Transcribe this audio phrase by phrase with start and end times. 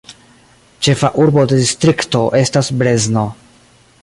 [0.87, 3.29] Ĉefa urbo de distrikto estas Brezno.